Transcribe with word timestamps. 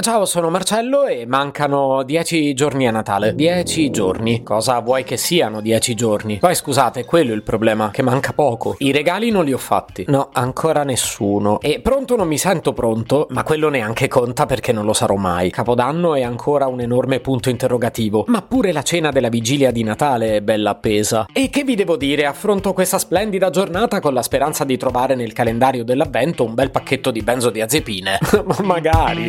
Ciao, 0.00 0.24
sono 0.24 0.48
Marcello 0.48 1.04
e 1.04 1.26
mancano 1.26 2.02
dieci 2.04 2.54
giorni 2.54 2.88
a 2.88 2.90
Natale. 2.90 3.34
Dieci 3.34 3.90
giorni. 3.90 4.42
Cosa 4.42 4.78
vuoi 4.80 5.04
che 5.04 5.18
siano 5.18 5.60
dieci 5.60 5.94
giorni? 5.94 6.38
Poi 6.38 6.54
scusate, 6.54 7.04
quello 7.04 7.32
è 7.32 7.34
il 7.34 7.42
problema, 7.42 7.90
che 7.90 8.00
manca 8.00 8.32
poco. 8.32 8.76
I 8.78 8.92
regali 8.92 9.30
non 9.30 9.44
li 9.44 9.52
ho 9.52 9.58
fatti. 9.58 10.04
No, 10.08 10.30
ancora 10.32 10.84
nessuno. 10.84 11.60
E 11.60 11.80
pronto 11.80 12.16
non 12.16 12.28
mi 12.28 12.38
sento 12.38 12.72
pronto, 12.72 13.26
ma 13.30 13.42
quello 13.42 13.68
neanche 13.68 14.08
conta 14.08 14.46
perché 14.46 14.72
non 14.72 14.86
lo 14.86 14.94
sarò 14.94 15.16
mai. 15.16 15.50
Capodanno 15.50 16.14
è 16.14 16.22
ancora 16.22 16.66
un 16.66 16.80
enorme 16.80 17.20
punto 17.20 17.50
interrogativo. 17.50 18.24
Ma 18.28 18.40
pure 18.40 18.72
la 18.72 18.82
cena 18.82 19.10
della 19.10 19.28
vigilia 19.28 19.70
di 19.70 19.82
Natale 19.82 20.36
è 20.36 20.40
bella 20.40 20.70
appesa. 20.70 21.26
E 21.30 21.50
che 21.50 21.62
vi 21.62 21.74
devo 21.74 21.98
dire, 21.98 22.24
affronto 22.24 22.72
questa 22.72 22.98
splendida 22.98 23.50
giornata 23.50 24.00
con 24.00 24.14
la 24.14 24.22
speranza 24.22 24.64
di 24.64 24.78
trovare 24.78 25.14
nel 25.14 25.34
calendario 25.34 25.84
dell'avvento 25.84 26.42
un 26.42 26.54
bel 26.54 26.70
pacchetto 26.70 27.10
di 27.10 27.20
benzodiazepine. 27.20 28.18
ma 28.46 28.56
magari. 28.64 29.28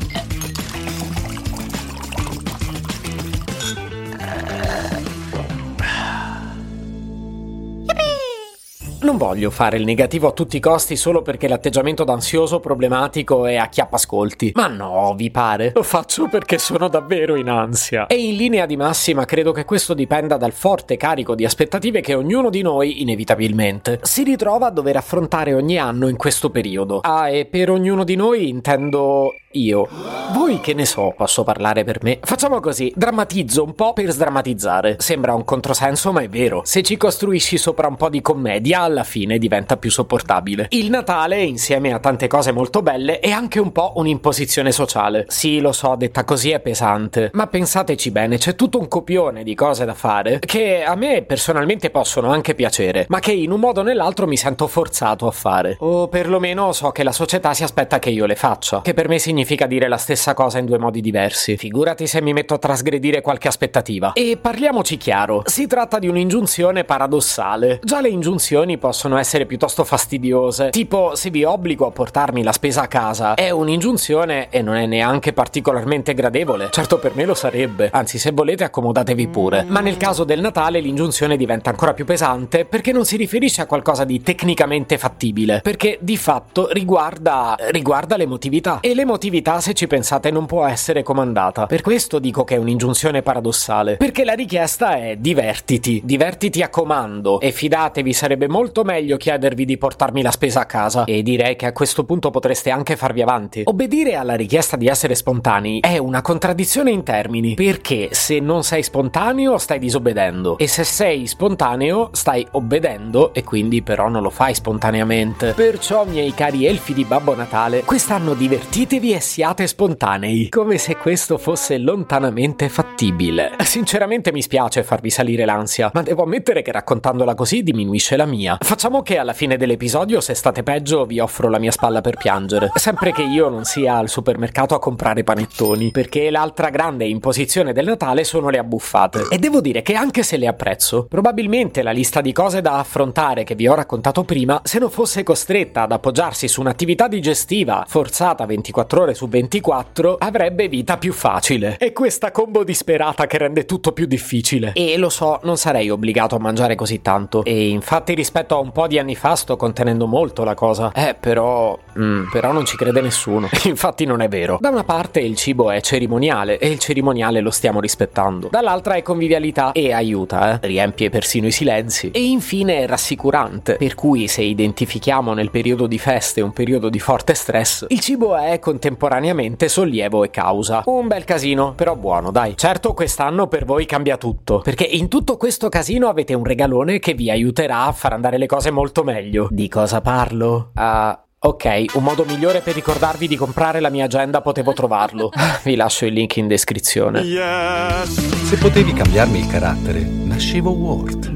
Non 9.01 9.17
voglio 9.17 9.49
fare 9.49 9.77
il 9.77 9.83
negativo 9.83 10.27
a 10.27 10.31
tutti 10.31 10.57
i 10.57 10.59
costi 10.59 10.95
solo 10.95 11.23
perché 11.23 11.47
l'atteggiamento 11.47 12.03
d'ansioso 12.03 12.59
problematico 12.59 13.47
è 13.47 13.55
a 13.55 13.67
chiappascolti. 13.67 14.51
Ma 14.53 14.67
no, 14.67 15.15
vi 15.17 15.31
pare? 15.31 15.71
Lo 15.73 15.81
faccio 15.81 16.27
perché 16.27 16.59
sono 16.59 16.87
davvero 16.87 17.35
in 17.35 17.49
ansia. 17.49 18.05
E 18.05 18.15
in 18.15 18.35
linea 18.35 18.67
di 18.67 18.77
massima 18.77 19.25
credo 19.25 19.53
che 19.53 19.65
questo 19.65 19.95
dipenda 19.95 20.37
dal 20.37 20.51
forte 20.51 20.97
carico 20.97 21.33
di 21.33 21.45
aspettative 21.45 21.99
che 21.99 22.13
ognuno 22.13 22.51
di 22.51 22.61
noi, 22.61 23.01
inevitabilmente, 23.01 24.01
si 24.03 24.21
ritrova 24.21 24.67
a 24.67 24.71
dover 24.71 24.97
affrontare 24.97 25.55
ogni 25.55 25.79
anno 25.79 26.07
in 26.07 26.15
questo 26.15 26.51
periodo. 26.51 26.99
Ah, 26.99 27.27
e 27.27 27.45
per 27.45 27.71
ognuno 27.71 28.03
di 28.03 28.15
noi 28.15 28.49
intendo 28.49 29.33
io. 29.53 29.87
Voi 30.33 30.59
che 30.59 30.73
ne 30.73 30.85
so, 30.85 31.13
posso 31.17 31.43
parlare 31.43 31.83
per 31.83 32.03
me. 32.03 32.19
Facciamo 32.21 32.59
così, 32.59 32.91
drammatizzo 32.95 33.63
un 33.63 33.73
po' 33.73 33.93
per 33.93 34.11
sdrammatizzare. 34.11 34.97
Sembra 34.99 35.33
un 35.33 35.43
controsenso, 35.43 36.11
ma 36.11 36.21
è 36.21 36.29
vero. 36.29 36.61
Se 36.63 36.83
ci 36.83 36.97
costruisci 36.97 37.57
sopra 37.57 37.87
un 37.87 37.95
po' 37.95 38.09
di 38.09 38.21
commedia, 38.21 38.87
alla 38.91 39.03
fine 39.03 39.37
diventa 39.37 39.77
più 39.77 39.89
sopportabile. 39.89 40.67
Il 40.69 40.89
Natale, 40.89 41.41
insieme 41.41 41.93
a 41.93 41.99
tante 41.99 42.27
cose 42.27 42.51
molto 42.51 42.81
belle, 42.81 43.19
è 43.19 43.31
anche 43.31 43.59
un 43.59 43.71
po' 43.71 43.93
un'imposizione 43.95 44.71
sociale. 44.71 45.25
Sì, 45.27 45.59
lo 45.59 45.71
so, 45.71 45.95
detta 45.95 46.23
così 46.23 46.51
è 46.51 46.59
pesante, 46.59 47.29
ma 47.33 47.47
pensateci 47.47 48.11
bene, 48.11 48.37
c'è 48.37 48.55
tutto 48.55 48.77
un 48.77 48.87
copione 48.87 49.43
di 49.43 49.55
cose 49.55 49.85
da 49.85 49.93
fare 49.93 50.39
che 50.39 50.83
a 50.83 50.95
me 50.95 51.23
personalmente 51.23 51.89
possono 51.89 52.31
anche 52.31 52.53
piacere, 52.53 53.05
ma 53.09 53.19
che 53.19 53.31
in 53.31 53.51
un 53.51 53.59
modo 53.59 53.79
o 53.79 53.83
nell'altro 53.83 54.27
mi 54.27 54.37
sento 54.37 54.67
forzato 54.67 55.27
a 55.27 55.31
fare. 55.31 55.77
O 55.79 56.07
perlomeno 56.07 56.73
so 56.73 56.91
che 56.91 57.03
la 57.03 57.11
società 57.11 57.53
si 57.53 57.63
aspetta 57.63 57.99
che 57.99 58.09
io 58.09 58.25
le 58.25 58.35
faccia, 58.35 58.81
che 58.81 58.93
per 58.93 59.07
me 59.07 59.17
significa 59.17 59.65
dire 59.65 59.87
la 59.87 59.97
stessa 59.97 60.33
cosa 60.33 60.59
in 60.59 60.65
due 60.65 60.77
modi 60.77 61.01
diversi. 61.01 61.57
Figurati 61.57 62.07
se 62.07 62.21
mi 62.21 62.33
metto 62.33 62.53
a 62.53 62.57
trasgredire 62.57 63.21
qualche 63.21 63.47
aspettativa. 63.47 64.13
E 64.13 64.37
parliamoci 64.39 64.97
chiaro, 64.97 65.43
si 65.45 65.67
tratta 65.67 65.99
di 65.99 66.07
un'ingiunzione 66.07 66.83
paradossale. 66.83 67.79
Già 67.83 68.01
le 68.01 68.09
ingiunzioni 68.09 68.77
possono 68.81 69.17
essere 69.17 69.45
piuttosto 69.45 69.83
fastidiose. 69.83 70.71
Tipo, 70.71 71.15
se 71.15 71.29
vi 71.29 71.43
obbligo 71.43 71.85
a 71.85 71.91
portarmi 71.91 72.41
la 72.41 72.51
spesa 72.51 72.81
a 72.81 72.87
casa, 72.87 73.35
è 73.35 73.51
un'ingiunzione 73.51 74.49
e 74.49 74.63
non 74.63 74.75
è 74.75 74.87
neanche 74.87 75.33
particolarmente 75.33 76.15
gradevole. 76.15 76.69
Certo 76.71 76.97
per 76.97 77.13
me 77.13 77.25
lo 77.25 77.35
sarebbe. 77.35 77.89
Anzi, 77.93 78.17
se 78.17 78.31
volete 78.31 78.63
accomodatevi 78.63 79.27
pure. 79.27 79.63
Ma 79.67 79.81
nel 79.81 79.97
caso 79.97 80.23
del 80.23 80.41
Natale 80.41 80.79
l'ingiunzione 80.79 81.37
diventa 81.37 81.69
ancora 81.69 81.93
più 81.93 82.05
pesante 82.05 82.65
perché 82.65 82.91
non 82.91 83.05
si 83.05 83.17
riferisce 83.17 83.61
a 83.61 83.67
qualcosa 83.67 84.03
di 84.03 84.23
tecnicamente 84.23 84.97
fattibile, 84.97 85.61
perché 85.61 85.99
di 86.01 86.17
fatto 86.17 86.67
riguarda 86.71 87.55
riguarda 87.69 88.17
l'emotività. 88.17 88.79
E 88.81 88.95
l'emotività, 88.95 89.61
se 89.61 89.73
ci 89.73 89.85
pensate, 89.85 90.31
non 90.31 90.47
può 90.47 90.65
essere 90.65 91.03
comandata. 91.03 91.67
Per 91.67 91.81
questo 91.81 92.17
dico 92.17 92.43
che 92.43 92.55
è 92.55 92.57
un'ingiunzione 92.57 93.21
paradossale, 93.21 93.97
perché 93.97 94.23
la 94.23 94.33
richiesta 94.33 94.95
è 94.95 95.17
divertiti, 95.17 96.01
divertiti 96.03 96.63
a 96.63 96.69
comando 96.69 97.39
e 97.39 97.51
fidatevi 97.51 98.11
sarebbe 98.11 98.47
molto 98.47 98.70
molto 98.71 98.83
meglio 98.85 99.17
chiedervi 99.17 99.65
di 99.65 99.77
portarmi 99.77 100.21
la 100.21 100.31
spesa 100.31 100.61
a 100.61 100.65
casa 100.65 101.03
e 101.03 101.21
direi 101.23 101.57
che 101.57 101.65
a 101.65 101.73
questo 101.73 102.05
punto 102.05 102.29
potreste 102.29 102.69
anche 102.69 102.95
farvi 102.95 103.21
avanti. 103.21 103.63
Obbedire 103.65 104.15
alla 104.15 104.35
richiesta 104.35 104.77
di 104.77 104.87
essere 104.87 105.13
spontanei 105.13 105.81
è 105.81 105.97
una 105.97 106.21
contraddizione 106.21 106.89
in 106.89 107.03
termini, 107.03 107.55
perché 107.55 108.09
se 108.11 108.39
non 108.39 108.63
sei 108.63 108.81
spontaneo 108.81 109.57
stai 109.57 109.77
disobbedendo 109.77 110.57
e 110.57 110.67
se 110.67 110.85
sei 110.85 111.27
spontaneo 111.27 112.11
stai 112.13 112.47
obbedendo 112.51 113.33
e 113.33 113.43
quindi 113.43 113.81
però 113.81 114.07
non 114.07 114.21
lo 114.21 114.29
fai 114.29 114.55
spontaneamente. 114.55 115.51
Perciò, 115.51 116.05
miei 116.05 116.33
cari 116.33 116.65
elfi 116.65 116.93
di 116.93 117.03
Babbo 117.03 117.35
Natale, 117.35 117.83
quest'anno 117.83 118.33
divertitevi 118.35 119.11
e 119.11 119.19
siate 119.19 119.67
spontanei, 119.67 120.47
come 120.47 120.77
se 120.77 120.95
questo 120.95 121.37
fosse 121.37 121.77
lontanamente 121.77 122.69
fattibile. 122.69 123.51
Sinceramente 123.63 124.31
mi 124.31 124.41
spiace 124.41 124.83
farvi 124.83 125.09
salire 125.09 125.43
l'ansia, 125.43 125.91
ma 125.93 126.03
devo 126.03 126.23
ammettere 126.23 126.61
che 126.61 126.71
raccontandola 126.71 127.35
così 127.35 127.63
diminuisce 127.63 128.15
la 128.15 128.25
mia. 128.25 128.57
Facciamo 128.63 129.01
che 129.01 129.17
alla 129.17 129.33
fine 129.33 129.57
dell'episodio, 129.57 130.21
se 130.21 130.35
state 130.35 130.61
peggio, 130.61 131.05
vi 131.05 131.19
offro 131.19 131.49
la 131.49 131.57
mia 131.57 131.71
spalla 131.71 131.99
per 131.99 132.15
piangere. 132.15 132.71
Sempre 132.75 133.11
che 133.11 133.23
io 133.23 133.49
non 133.49 133.65
sia 133.65 133.97
al 133.97 134.07
supermercato 134.07 134.75
a 134.75 134.79
comprare 134.79 135.23
panettoni, 135.23 135.89
perché 135.89 136.29
l'altra 136.29 136.69
grande 136.69 137.05
imposizione 137.05 137.73
del 137.73 137.85
Natale 137.85 138.23
sono 138.23 138.49
le 138.49 138.59
abbuffate. 138.59 139.25
E 139.31 139.39
devo 139.39 139.61
dire 139.61 139.81
che 139.81 139.95
anche 139.95 140.21
se 140.21 140.37
le 140.37 140.45
apprezzo, 140.45 141.07
probabilmente 141.09 141.81
la 141.81 141.89
lista 141.89 142.21
di 142.21 142.31
cose 142.31 142.61
da 142.61 142.77
affrontare 142.77 143.43
che 143.43 143.55
vi 143.55 143.67
ho 143.67 143.73
raccontato 143.73 144.23
prima, 144.23 144.61
se 144.63 144.77
non 144.77 144.91
fosse 144.91 145.23
costretta 145.23 145.81
ad 145.81 145.91
appoggiarsi 145.91 146.47
su 146.47 146.61
un'attività 146.61 147.07
digestiva 147.07 147.83
forzata 147.87 148.45
24 148.45 149.01
ore 149.01 149.13
su 149.15 149.27
24, 149.27 150.17
avrebbe 150.19 150.69
vita 150.69 150.97
più 150.97 151.13
facile. 151.13 151.77
È 151.77 151.91
questa 151.91 152.29
combo 152.29 152.63
disperata 152.63 153.25
che 153.25 153.39
rende 153.39 153.65
tutto 153.65 153.91
più 153.91 154.05
difficile. 154.05 154.73
E 154.75 154.97
lo 154.97 155.09
so, 155.09 155.39
non 155.43 155.57
sarei 155.57 155.89
obbligato 155.89 156.35
a 156.35 156.39
mangiare 156.39 156.75
così 156.75 157.01
tanto. 157.01 157.43
E 157.43 157.67
infatti 157.67 158.13
rispetto 158.13 158.50
a 158.55 158.59
un 158.59 158.71
po' 158.71 158.87
di 158.87 158.99
anni 158.99 159.15
fa 159.15 159.35
sto 159.35 159.55
contenendo 159.55 160.07
molto 160.07 160.43
la 160.43 160.53
cosa. 160.53 160.91
Eh, 160.93 161.15
però. 161.19 161.77
Mm, 161.99 162.29
però 162.31 162.51
non 162.51 162.65
ci 162.65 162.77
crede 162.77 163.01
nessuno. 163.01 163.49
Infatti 163.65 164.05
non 164.05 164.21
è 164.21 164.27
vero. 164.27 164.57
Da 164.59 164.69
una 164.69 164.83
parte 164.83 165.19
il 165.19 165.35
cibo 165.35 165.71
è 165.71 165.81
cerimoniale 165.81 166.57
e 166.57 166.69
il 166.69 166.79
cerimoniale 166.79 167.41
lo 167.41 167.51
stiamo 167.51 167.79
rispettando. 167.79 168.47
Dall'altra 168.49 168.95
è 168.95 169.01
convivialità 169.01 169.71
e 169.73 169.93
aiuta, 169.93 170.53
eh. 170.53 170.67
Riempie 170.67 171.09
persino 171.09 171.47
i 171.47 171.51
silenzi. 171.51 172.11
E 172.11 172.23
infine 172.23 172.79
è 172.79 172.87
rassicurante. 172.87 173.75
Per 173.75 173.95
cui 173.95 174.27
se 174.27 174.41
identifichiamo 174.41 175.33
nel 175.33 175.49
periodo 175.49 175.87
di 175.87 175.97
feste 175.97 176.41
un 176.41 176.53
periodo 176.53 176.89
di 176.89 176.99
forte 176.99 177.33
stress, 177.33 177.85
il 177.89 177.99
cibo 177.99 178.37
è 178.37 178.59
contemporaneamente 178.59 179.67
sollievo 179.67 180.23
e 180.23 180.29
causa. 180.29 180.83
Un 180.85 181.07
bel 181.07 181.23
casino, 181.23 181.73
però 181.75 181.95
buono, 181.95 182.31
dai. 182.31 182.55
Certo 182.55 182.93
quest'anno 182.93 183.47
per 183.47 183.65
voi 183.65 183.85
cambia 183.85 184.17
tutto, 184.17 184.59
perché 184.59 184.83
in 184.83 185.07
tutto 185.07 185.37
questo 185.37 185.69
casino 185.69 186.07
avete 186.07 186.33
un 186.33 186.43
regalone 186.43 186.99
che 186.99 187.13
vi 187.13 187.29
aiuterà 187.29 187.85
a 187.85 187.91
far 187.91 188.13
andare 188.13 188.30
le 188.37 188.47
cose 188.47 188.71
molto 188.71 189.03
meglio. 189.03 189.47
Di 189.49 189.67
cosa 189.67 190.01
parlo? 190.01 190.71
Ah. 190.75 191.19
Uh, 191.23 191.29
Ok, 191.43 191.85
un 191.95 192.03
modo 192.03 192.23
migliore 192.23 192.61
per 192.61 192.75
ricordarvi 192.75 193.27
di 193.27 193.35
comprare 193.35 193.79
la 193.79 193.89
mia 193.89 194.05
agenda 194.05 194.41
potevo 194.41 194.73
trovarlo. 194.73 195.31
Vi 195.65 195.75
lascio 195.75 196.05
il 196.05 196.13
link 196.13 196.37
in 196.37 196.47
descrizione. 196.47 197.21
Yes. 197.21 198.45
Se 198.45 198.57
potevi 198.57 198.93
cambiarmi 198.93 199.39
il 199.39 199.47
carattere, 199.47 200.01
nascevo 200.01 200.69
Word. 200.69 201.31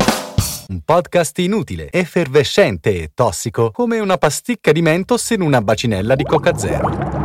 Un 0.67 0.81
podcast 0.85 1.39
inutile, 1.39 1.89
effervescente 1.89 3.01
e 3.01 3.11
tossico, 3.15 3.71
come 3.71 3.97
una 3.97 4.17
pasticca 4.17 4.71
di 4.71 4.83
mentos 4.83 5.27
in 5.31 5.41
una 5.41 5.59
bacinella 5.61 6.13
di 6.13 6.23
Coca 6.23 6.55
Zero. 6.55 7.24